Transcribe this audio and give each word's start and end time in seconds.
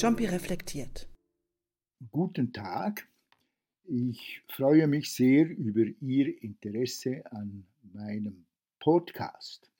Jumpy 0.00 0.24
reflektiert. 0.24 1.06
Guten 2.10 2.54
Tag. 2.54 3.06
Ich 3.84 4.40
freue 4.48 4.86
mich 4.86 5.12
sehr 5.12 5.46
über 5.50 5.84
Ihr 6.00 6.42
Interesse 6.42 7.22
an 7.30 7.66
meinem 7.92 8.46
Podcast. 8.78 9.70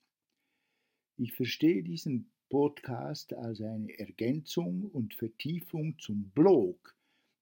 Ich 1.17 1.33
verstehe 1.33 1.81
diesen 1.81 2.29
Podcast 2.49 3.33
als 3.33 3.61
eine 3.61 3.97
Ergänzung 3.97 4.91
und 4.91 5.15
Vertiefung 5.15 5.97
zum 5.97 6.29
Blog, 6.35 6.95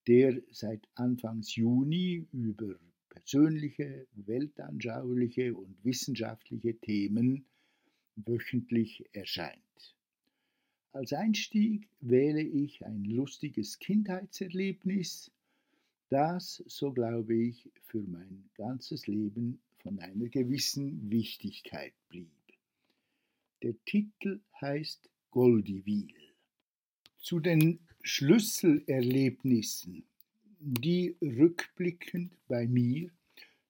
der 0.08 0.42
seit 0.50 0.88
Anfangs 0.96 1.54
Juni 1.58 2.30
über 2.32 2.76
persönliche, 3.10 4.08
weltanschauliche 4.14 5.54
und 5.54 5.84
wissenschaftliche 5.84 6.80
Themen 6.80 7.44
wöchentlich 8.16 9.04
erscheint. 9.12 9.98
Als 10.92 11.14
Einstieg 11.14 11.88
wähle 12.02 12.42
ich 12.42 12.84
ein 12.86 13.06
lustiges 13.06 13.78
Kindheitserlebnis, 13.78 15.32
das, 16.10 16.64
so 16.66 16.92
glaube 16.92 17.36
ich, 17.36 17.70
für 17.84 18.02
mein 18.02 18.50
ganzes 18.56 19.06
Leben 19.06 19.62
von 19.78 20.00
einer 20.00 20.28
gewissen 20.30 21.12
Wichtigkeit 21.12 21.94
blieb. 22.10 22.32
Der 23.62 23.76
Titel 23.86 24.40
heißt 24.60 25.08
Goldivil. 25.30 26.16
Zu 27.18 27.40
den 27.40 27.78
Schlüsselerlebnissen, 28.02 30.04
die 30.60 31.16
rückblickend 31.22 32.36
bei 32.48 32.68
mir 32.68 33.12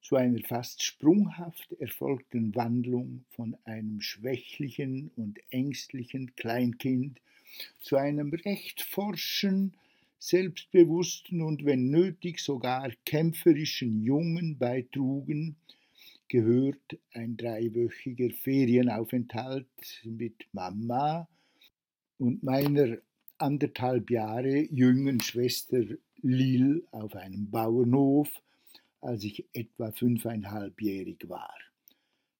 zu 0.01 0.15
einer 0.15 0.39
fast 0.41 0.83
sprunghaft 0.83 1.73
erfolgten 1.79 2.55
Wandlung 2.55 3.25
von 3.29 3.55
einem 3.65 4.01
schwächlichen 4.01 5.11
und 5.15 5.39
ängstlichen 5.51 6.35
Kleinkind 6.35 7.19
zu 7.79 7.97
einem 7.97 8.31
recht 8.33 8.81
forschen, 8.81 9.73
selbstbewussten 10.19 11.41
und 11.41 11.65
wenn 11.65 11.89
nötig 11.89 12.39
sogar 12.39 12.91
kämpferischen 13.05 14.03
Jungen 14.03 14.57
beitrugen, 14.57 15.55
gehört 16.27 16.99
ein 17.13 17.37
dreiwöchiger 17.37 18.29
Ferienaufenthalt 18.29 19.67
mit 20.03 20.45
Mama 20.51 21.27
und 22.17 22.43
meiner 22.43 22.97
anderthalb 23.37 24.11
Jahre 24.11 24.67
jüngeren 24.71 25.21
Schwester 25.21 25.83
Lil 26.21 26.85
auf 26.91 27.15
einem 27.15 27.49
Bauernhof, 27.49 28.29
als 29.01 29.23
ich 29.23 29.45
etwa 29.53 29.91
fünfeinhalbjährig 29.91 31.29
war. 31.29 31.53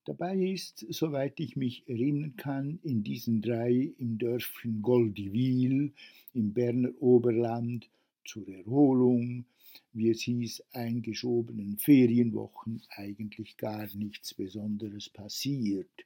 Dabei 0.05 0.37
ist, 0.37 0.85
soweit 0.89 1.39
ich 1.39 1.55
mich 1.55 1.87
erinnern 1.87 2.35
kann, 2.35 2.79
in 2.83 3.03
diesen 3.03 3.41
drei 3.41 3.93
im 3.97 4.17
Dörfchen 4.17 4.81
Goldivil 4.81 5.93
im 6.33 6.53
Berner 6.53 6.89
Oberland 6.99 7.89
zur 8.25 8.47
Erholung, 8.47 9.45
wie 9.93 10.09
es 10.09 10.21
hieß, 10.21 10.63
eingeschobenen 10.71 11.77
Ferienwochen 11.77 12.81
eigentlich 12.89 13.57
gar 13.57 13.87
nichts 13.95 14.33
Besonderes 14.33 15.09
passiert, 15.09 16.05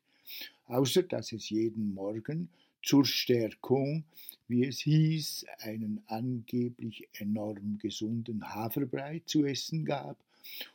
außer 0.65 1.03
dass 1.03 1.31
es 1.31 1.49
jeden 1.49 1.93
Morgen 1.93 2.49
zur 2.81 3.05
Stärkung, 3.05 4.03
wie 4.47 4.65
es 4.65 4.79
hieß, 4.79 5.45
einen 5.59 6.01
angeblich 6.07 7.07
enorm 7.13 7.77
gesunden 7.77 8.53
Haferbrei 8.53 9.21
zu 9.25 9.45
essen 9.45 9.85
gab 9.85 10.17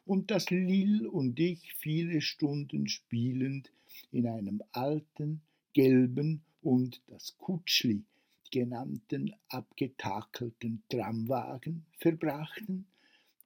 und 0.04 0.30
dass 0.30 0.50
Lil 0.50 1.06
und 1.06 1.38
ich 1.38 1.74
viele 1.74 2.20
Stunden 2.20 2.88
spielend 2.88 3.70
in 4.10 4.26
einem 4.26 4.62
alten, 4.72 5.40
gelben 5.72 6.42
und 6.62 7.02
das 7.06 7.36
Kutschli 7.38 8.02
genannten 8.50 9.34
abgetakelten 9.48 10.82
Tramwagen 10.88 11.84
verbrachten, 11.98 12.86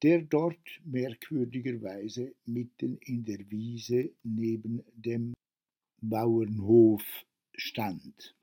der 0.02 0.22
dort 0.22 0.80
merkwürdigerweise 0.84 2.34
mitten 2.46 2.98
in 2.98 3.24
der 3.24 3.50
Wiese 3.50 4.10
neben 4.22 4.82
dem 4.94 5.34
Bauernhof 6.00 7.04
stand. 7.54 8.34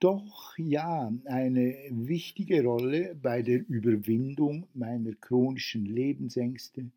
Doch 0.00 0.56
ja, 0.56 1.12
eine 1.26 1.76
wichtige 1.90 2.64
Rolle 2.64 3.14
bei 3.14 3.42
der 3.42 3.68
Überwindung 3.68 4.66
meiner 4.72 5.12
chronischen 5.14 5.84
Lebensängste 5.84 6.90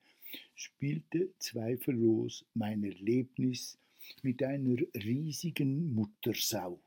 spielte 0.55 1.33
zweifellos 1.37 2.45
mein 2.53 2.81
Erlebnis 2.85 3.77
mit 4.21 4.41
einer 4.41 4.77
riesigen 4.95 5.93
Muttersau, 5.93 6.79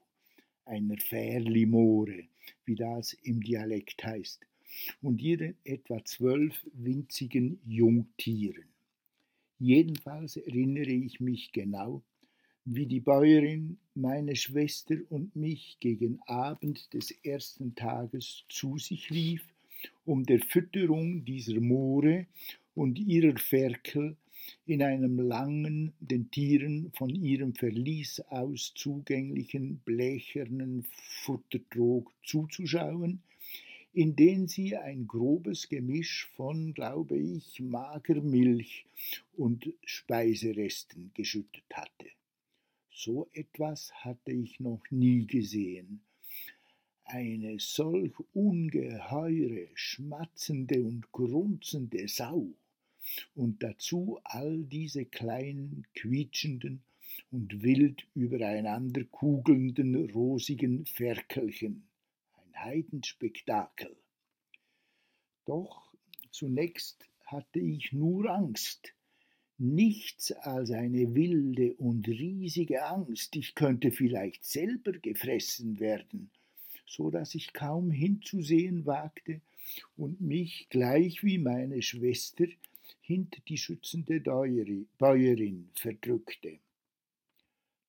einer 0.65 0.97
Fährlimore, 0.97 2.25
wie 2.65 2.77
das 2.77 3.13
im 3.13 3.43
Dialekt 3.43 4.03
heißt, 4.03 4.41
und 5.03 5.21
ihren 5.21 5.55
etwa 5.65 6.03
zwölf 6.03 6.67
winzigen 6.73 7.61
Jungtieren. 7.67 8.65
Jedenfalls 9.59 10.39
erinnere 10.39 10.93
ich 10.93 11.21
mich 11.21 11.53
genau, 11.53 12.03
wie 12.69 12.87
die 12.87 12.99
Bäuerin 12.99 13.79
meine 13.95 14.35
Schwester 14.35 14.97
und 15.09 15.37
mich 15.37 15.77
gegen 15.79 16.19
Abend 16.27 16.93
des 16.93 17.13
ersten 17.23 17.77
Tages 17.77 18.45
zu 18.49 18.77
sich 18.79 19.09
rief, 19.13 19.45
um 20.05 20.25
der 20.25 20.41
Fütterung 20.41 21.25
dieser 21.25 21.61
Moore 21.61 22.27
und 22.75 22.99
ihrer 22.99 23.39
Ferkel 23.39 24.17
in 24.67 24.83
einem 24.83 25.21
langen, 25.21 25.93
den 26.01 26.29
Tieren 26.33 26.91
von 26.93 27.11
ihrem 27.11 27.55
Verlies 27.55 28.19
aus 28.29 28.73
zugänglichen 28.75 29.79
blechernen 29.85 30.85
Futtertrog 31.23 32.13
zuzuschauen, 32.25 33.21
in 33.93 34.17
den 34.17 34.49
sie 34.49 34.77
ein 34.77 35.07
grobes 35.07 35.69
Gemisch 35.69 36.29
von, 36.35 36.75
glaube 36.75 37.17
ich, 37.17 37.61
Magermilch 37.61 38.87
und 39.37 39.73
Speiseresten 39.85 41.13
geschüttet 41.15 41.65
hatte. 41.73 42.07
So 42.99 43.29
etwas 43.35 43.93
hatte 43.93 44.33
ich 44.33 44.59
noch 44.59 44.83
nie 44.91 45.27
gesehen. 45.27 46.01
Eine 47.05 47.61
solch 47.61 48.15
ungeheure, 48.33 49.69
schmatzende 49.75 50.83
und 50.83 51.13
grunzende 51.13 52.09
Sau. 52.09 52.55
Und 53.35 53.63
dazu 53.63 54.19
all 54.25 54.65
diese 54.65 55.05
kleinen, 55.05 55.87
quietschenden 55.95 56.83
und 57.31 57.63
wild 57.63 58.09
übereinander 58.15 59.05
kugelnden 59.05 60.11
rosigen 60.13 60.87
Ferkelchen. 60.87 61.87
Ein 62.33 62.65
Heidenspektakel. 62.65 63.95
Doch 65.45 65.93
zunächst 66.31 67.07
hatte 67.27 67.61
ich 67.61 67.93
nur 67.93 68.31
Angst, 68.31 68.96
nichts 69.59 70.33
als 70.33 70.71
eine 70.71 71.15
wilde 71.15 71.75
und 71.75 72.07
riesige 72.09 72.85
Angst, 72.85 73.37
ich 73.37 73.55
könnte 73.55 73.91
vielleicht 73.91 74.45
selber 74.45 74.93
gefressen 74.93 75.81
werden, 75.81 76.31
so 76.87 77.11
dass 77.11 77.35
ich 77.35 77.53
kaum 77.53 77.91
hinzusehen 77.91 78.87
wagte 78.87 79.41
und 79.97 80.21
mich 80.21 80.69
gleich 80.69 81.23
wie 81.25 81.39
meine 81.39 81.83
Schwester 81.83 82.47
hinter 83.01 83.41
die 83.49 83.57
schützende 83.57 84.21
Bäuerin 84.21 85.69
verdrückte. 85.75 86.59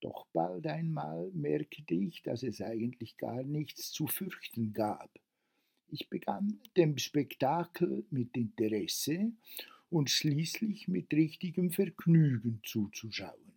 Doch 0.02 0.28
bald 0.32 0.68
einmal 0.68 1.32
merkte 1.34 1.96
ich, 1.96 2.22
dass 2.22 2.44
es 2.44 2.62
eigentlich 2.62 3.18
gar 3.18 3.44
nichts 3.44 3.92
zu 3.92 4.08
fürchten 4.08 4.74
gab. 4.74 5.10
Ich 5.90 6.10
begann 6.10 6.60
dem 6.76 6.98
Spektakel 6.98 8.06
mit 8.12 8.36
Interesse 8.38 9.32
und 9.90 10.10
schließlich 10.10 10.88
mit 10.88 11.14
richtigem 11.14 11.72
Vergnügen 11.72 12.62
zuzuschauen, 12.64 13.54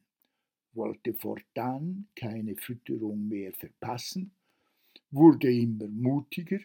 wollte 0.72 1.14
fortan 1.14 2.08
keine 2.14 2.56
Fütterung 2.56 3.28
mehr 3.28 3.52
verpassen, 3.52 4.32
wurde 5.10 5.52
immer 5.52 5.88
mutiger 5.88 6.60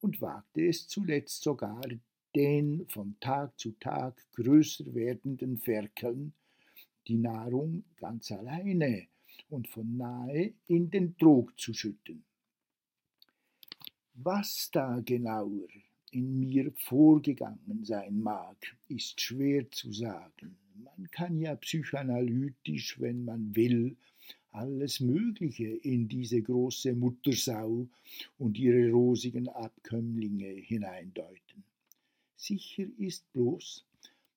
und 0.00 0.20
wagte 0.20 0.66
es 0.66 0.88
zuletzt 0.88 1.42
sogar, 1.42 1.82
den 2.34 2.86
von 2.88 3.16
Tag 3.20 3.58
zu 3.58 3.72
Tag 3.72 4.24
größer 4.32 4.94
werdenden 4.94 5.58
Ferkeln 5.58 6.32
die 7.06 7.18
Nahrung 7.18 7.84
ganz 7.96 8.30
alleine 8.32 9.08
und 9.50 9.68
von 9.68 9.96
nahe 9.96 10.54
in 10.66 10.90
den 10.90 11.16
Trog 11.18 11.58
zu 11.58 11.74
schütten. 11.74 12.24
Was 14.14 14.70
da 14.70 15.00
genauer 15.00 15.68
in 16.12 16.38
mir 16.40 16.72
vorgegangen 16.76 17.84
sein 17.84 18.20
mag, 18.20 18.56
ist 18.88 19.20
schwer 19.20 19.70
zu 19.70 19.92
sagen. 19.92 20.56
Man 20.76 21.10
kann 21.10 21.40
ja 21.40 21.56
psychoanalytisch, 21.56 23.00
wenn 23.00 23.24
man 23.24 23.54
will, 23.56 23.96
alles 24.50 25.00
Mögliche 25.00 25.68
in 25.68 26.08
diese 26.08 26.42
große 26.42 26.94
Muttersau 26.94 27.88
und 28.38 28.58
ihre 28.58 28.90
rosigen 28.90 29.48
Abkömmlinge 29.48 30.50
hineindeuten. 30.50 31.64
Sicher 32.36 32.86
ist 32.98 33.32
bloß, 33.32 33.86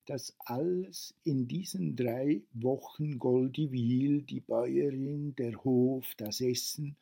dass 0.05 0.35
alles 0.39 1.13
in 1.23 1.47
diesen 1.47 1.95
drei 1.95 2.41
Wochen 2.53 3.17
Goldivil, 3.17 4.21
die 4.21 4.39
Bäuerin, 4.39 5.35
der 5.35 5.63
Hof, 5.63 6.13
das 6.17 6.41
Essen 6.41 6.95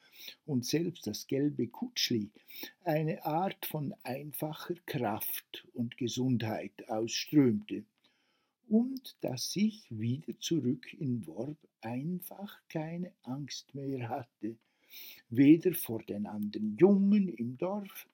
und 0.45 0.65
selbst 0.65 1.05
das 1.07 1.27
gelbe 1.27 1.67
Kutschli 1.67 2.29
eine 2.83 3.25
Art 3.25 3.65
von 3.65 3.93
einfacher 4.03 4.75
Kraft 4.85 5.67
und 5.73 5.97
Gesundheit 5.97 6.89
ausströmte 6.89 7.83
und 8.69 9.15
dass 9.21 9.55
ich 9.55 9.85
wieder 9.89 10.39
zurück 10.39 10.93
in 10.93 11.25
Worb 11.27 11.57
einfach 11.81 12.59
keine 12.69 13.11
Angst 13.23 13.75
mehr 13.75 14.09
hatte, 14.09 14.55
weder 15.29 15.73
vor 15.73 16.01
den 16.03 16.25
anderen 16.25 16.77
Jungen 16.77 17.27
im 17.27 17.57
Dorf, 17.57 18.07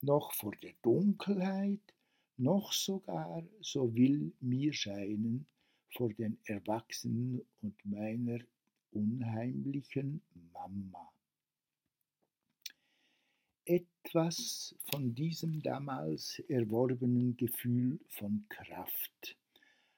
noch 0.00 0.32
vor 0.32 0.52
der 0.62 0.72
Dunkelheit, 0.82 1.80
noch 2.42 2.72
sogar, 2.72 3.42
so 3.60 3.94
will 3.94 4.32
mir 4.40 4.72
scheinen, 4.72 5.46
vor 5.96 6.12
den 6.12 6.38
Erwachsenen 6.44 7.42
und 7.60 7.74
meiner 7.84 8.40
unheimlichen 8.90 10.22
Mama. 10.52 11.12
Etwas 13.64 14.74
von 14.90 15.14
diesem 15.14 15.62
damals 15.62 16.40
erworbenen 16.48 17.36
Gefühl 17.36 18.00
von 18.08 18.44
Kraft 18.48 19.36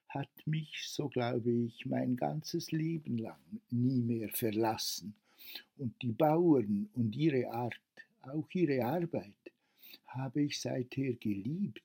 hat 0.08 0.46
mich, 0.46 0.84
so 0.88 1.08
glaube 1.08 1.50
ich, 1.50 1.86
mein 1.86 2.14
ganzes 2.14 2.70
Leben 2.72 3.18
lang 3.18 3.60
nie 3.70 4.02
mehr 4.02 4.28
verlassen, 4.28 5.14
und 5.76 6.00
die 6.02 6.12
Bauern 6.12 6.88
und 6.94 7.16
ihre 7.16 7.50
Art, 7.50 7.80
auch 8.22 8.48
ihre 8.52 8.84
Arbeit, 8.84 9.52
habe 10.06 10.42
ich 10.42 10.60
seither 10.60 11.14
geliebt 11.14 11.82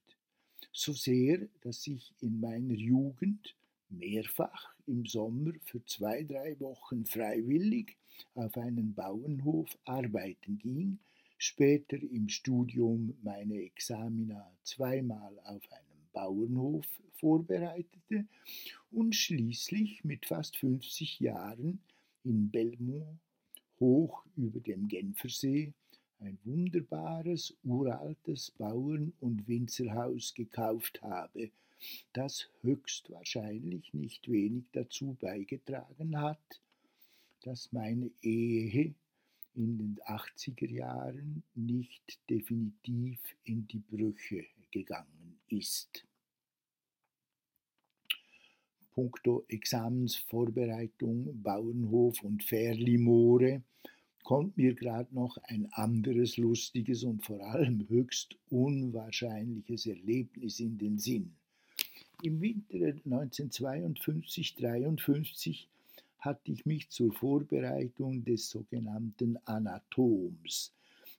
so 0.71 0.93
sehr, 0.93 1.47
dass 1.61 1.85
ich 1.87 2.13
in 2.21 2.39
meiner 2.39 2.73
Jugend 2.73 3.55
mehrfach 3.89 4.73
im 4.85 5.05
Sommer 5.05 5.53
für 5.63 5.83
zwei, 5.85 6.23
drei 6.23 6.59
Wochen 6.59 7.05
freiwillig 7.05 7.97
auf 8.35 8.57
einen 8.57 8.93
Bauernhof 8.93 9.77
arbeiten 9.85 10.57
ging, 10.57 10.99
später 11.37 11.97
im 11.97 12.29
Studium 12.29 13.15
meine 13.23 13.61
Examina 13.63 14.51
zweimal 14.63 15.39
auf 15.45 15.71
einem 15.71 15.99
Bauernhof 16.13 16.85
vorbereitete 17.13 18.25
und 18.91 19.15
schließlich 19.15 20.03
mit 20.03 20.25
fast 20.25 20.57
50 20.57 21.19
Jahren 21.19 21.79
in 22.23 22.49
Belmont 22.49 23.19
hoch 23.79 24.25
über 24.35 24.59
dem 24.59 24.87
Genfersee 24.87 25.73
ein 26.19 26.37
wunderbares, 26.43 27.55
uraltes 27.63 28.51
Bauern- 28.51 29.13
und 29.19 29.47
Winzerhaus 29.47 30.33
gekauft 30.33 31.01
habe, 31.01 31.51
das 32.13 32.49
höchstwahrscheinlich 32.61 33.93
nicht 33.93 34.29
wenig 34.29 34.65
dazu 34.73 35.15
beigetragen 35.19 36.19
hat, 36.19 36.61
dass 37.41 37.71
meine 37.71 38.11
Ehe 38.21 38.93
in 39.55 39.77
den 39.77 39.99
80er 40.05 40.69
Jahren 40.69 41.43
nicht 41.55 42.19
definitiv 42.29 43.19
in 43.45 43.67
die 43.67 43.79
Brüche 43.79 44.45
gegangen 44.71 45.39
ist. 45.47 46.05
Punkto 48.91 49.45
Examensvorbereitung, 49.47 51.41
Bauernhof 51.41 52.21
und 52.23 52.43
Fährlimore 52.43 53.63
kommt 54.23 54.57
mir 54.57 54.73
gerade 54.73 55.13
noch 55.15 55.37
ein 55.43 55.71
anderes 55.73 56.37
lustiges 56.37 57.03
und 57.03 57.23
vor 57.23 57.41
allem 57.41 57.87
höchst 57.89 58.35
unwahrscheinliches 58.49 59.85
Erlebnis 59.85 60.59
in 60.59 60.77
den 60.77 60.97
Sinn. 60.97 61.35
Im 62.21 62.41
Winter 62.41 62.99
1952-53 63.07 65.67
hatte 66.19 66.51
ich 66.51 66.65
mich 66.65 66.89
zur 66.89 67.13
Vorbereitung 67.13 68.25
des 68.25 68.49
sogenannten 68.49 69.37
Anatoms, 69.45 70.73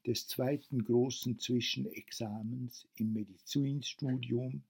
des 0.07 0.29
zweiten 0.29 0.85
großen 0.85 1.39
Zwischenexamens 1.39 2.87
im 2.97 3.15
Medizinstudium, 3.15 4.61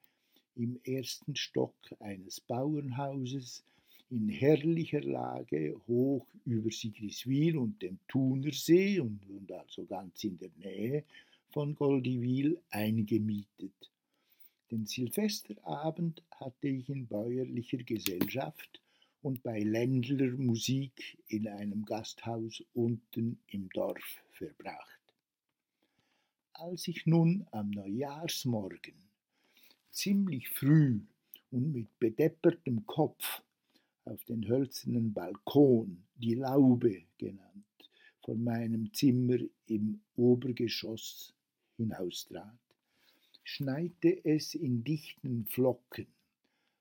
im 0.55 0.79
ersten 0.85 1.35
Stock 1.35 1.75
eines 1.99 2.41
Bauernhauses 2.41 3.65
in 4.11 4.29
herrlicher 4.29 5.03
Lage 5.03 5.81
hoch 5.87 6.27
über 6.45 6.71
Sigriswil 6.71 7.57
und 7.57 7.81
dem 7.81 7.99
Thunersee 8.09 8.99
und, 9.01 9.21
und 9.29 9.51
also 9.53 9.85
ganz 9.87 10.25
in 10.25 10.37
der 10.39 10.51
Nähe 10.59 11.05
von 11.51 11.75
Goldivil 11.75 12.61
eingemietet. 12.71 13.91
Den 14.71 14.87
Silvesterabend 14.87 16.23
hatte 16.33 16.69
ich 16.69 16.89
in 16.89 17.07
bäuerlicher 17.07 17.79
Gesellschaft 17.79 18.81
und 19.23 19.43
bei 19.43 19.61
Ländler 19.61 20.31
Musik 20.33 21.19
in 21.29 21.47
einem 21.49 21.85
Gasthaus 21.85 22.62
unten 22.75 23.39
im 23.49 23.69
Dorf 23.71 24.23
verbracht. 24.33 25.01
Als 26.53 26.89
ich 26.89 27.07
nun 27.07 27.47
am 27.53 27.71
Neujahrsmorgen 27.71 28.95
ziemlich 29.91 30.49
früh 30.49 31.01
und 31.51 31.73
mit 31.73 31.99
bedeppertem 31.99 32.87
Kopf 32.87 33.43
auf 34.05 34.25
den 34.25 34.49
hölzernen 34.49 35.12
Balkon, 35.12 36.05
die 36.17 36.35
Laube 36.35 37.02
genannt, 37.19 37.64
von 38.25 38.43
meinem 38.43 38.93
Zimmer 38.93 39.38
im 39.67 40.00
Obergeschoss 40.17 41.35
hinaustrat, 41.76 42.58
schneite 43.43 44.25
es 44.25 44.55
in 44.55 44.85
dichten 44.85 45.47
Flocken, 45.47 46.06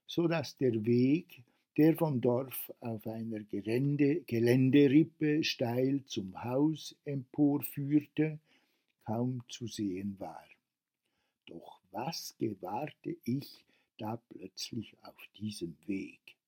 so 0.06 0.27
dass 0.27 0.57
der 0.57 0.86
Weg, 0.86 1.44
der 1.77 1.95
vom 1.95 2.19
Dorf 2.19 2.71
auf 2.81 3.07
einer 3.07 3.39
Gelände, 3.44 4.21
Geländerippe 4.21 5.44
steil 5.44 6.04
zum 6.06 6.44
Haus 6.44 6.95
emporführte, 7.06 8.39
kaum 9.06 9.42
zu 9.48 9.68
sehen 9.68 10.19
war. 10.19 10.45
Doch 11.45 11.81
was 11.92 12.36
gewahrte 12.38 13.16
ich 13.24 13.66
da 13.98 14.18
plötzlich 14.30 14.95
auf 15.01 15.18
diesem 15.38 15.75
Weg? 15.88 16.38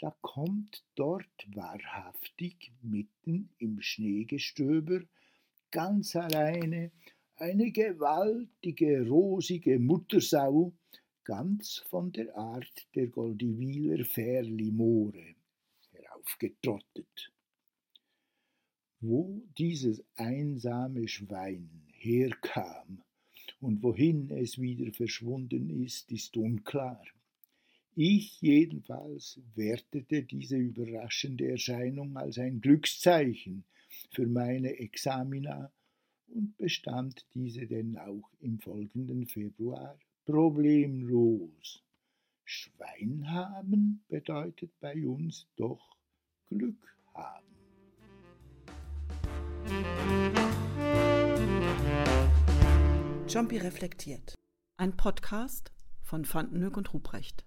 Da 0.00 0.16
kommt 0.22 0.82
dort 0.94 1.46
wahrhaftig 1.54 2.72
mitten 2.82 3.50
im 3.58 3.80
Schneegestöber 3.80 5.02
ganz 5.70 6.16
alleine 6.16 6.90
eine 7.36 7.70
gewaltige 7.70 9.06
rosige 9.08 9.78
Muttersau, 9.78 10.72
ganz 11.24 11.78
von 11.88 12.12
der 12.12 12.36
Art 12.36 12.88
der 12.94 13.08
Goldiwiler 13.08 14.04
Fährlimore, 14.04 15.36
heraufgetrottet. 15.92 17.32
Wo 19.00 19.42
dieses 19.56 20.04
einsame 20.16 21.08
Schwein 21.08 21.86
herkam 21.92 23.02
und 23.60 23.82
wohin 23.82 24.30
es 24.30 24.58
wieder 24.58 24.92
verschwunden 24.92 25.70
ist, 25.70 26.10
ist 26.10 26.36
unklar. 26.36 27.02
Ich 27.96 28.40
jedenfalls 28.40 29.40
wertete 29.56 30.22
diese 30.22 30.56
überraschende 30.56 31.50
Erscheinung 31.50 32.16
als 32.16 32.38
ein 32.38 32.60
Glückszeichen 32.60 33.64
für 34.12 34.26
meine 34.26 34.78
Examina 34.78 35.72
und 36.28 36.56
bestand 36.56 37.26
diese 37.34 37.66
denn 37.66 37.98
auch 37.98 38.30
im 38.40 38.60
folgenden 38.60 39.26
Februar 39.26 39.98
problemlos. 40.24 41.82
Schwein 42.44 43.28
haben 43.28 44.04
bedeutet 44.08 44.70
bei 44.80 45.06
uns 45.06 45.48
doch 45.56 45.96
Glück 46.48 46.96
haben. 47.14 47.46
Jumpy 53.28 53.58
reflektiert. 53.58 54.34
Ein 54.76 54.96
Podcast 54.96 55.72
von 56.02 56.24
Fandenhoek 56.24 56.76
und 56.76 56.92
Ruprecht. 56.92 57.44